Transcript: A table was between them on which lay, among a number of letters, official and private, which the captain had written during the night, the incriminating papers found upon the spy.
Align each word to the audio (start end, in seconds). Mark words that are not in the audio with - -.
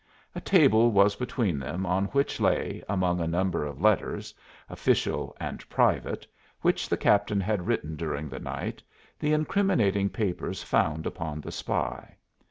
A 0.33 0.41
table 0.41 0.89
was 0.89 1.15
between 1.15 1.59
them 1.59 1.85
on 1.85 2.05
which 2.05 2.39
lay, 2.39 2.83
among 2.89 3.19
a 3.21 3.27
number 3.27 3.63
of 3.67 3.79
letters, 3.83 4.33
official 4.67 5.37
and 5.39 5.63
private, 5.69 6.25
which 6.61 6.89
the 6.89 6.97
captain 6.97 7.39
had 7.39 7.67
written 7.67 7.95
during 7.95 8.27
the 8.27 8.39
night, 8.39 8.81
the 9.19 9.31
incriminating 9.31 10.09
papers 10.09 10.63
found 10.63 11.05
upon 11.05 11.39
the 11.39 11.51
spy. 11.51 12.15